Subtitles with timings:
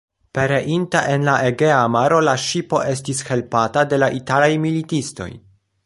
[0.35, 5.31] Pereinta en la Egea maro, la ŝipo estis helpata de la italaj militistoj.